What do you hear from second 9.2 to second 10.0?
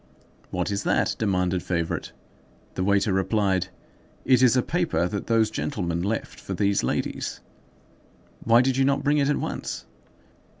at once?"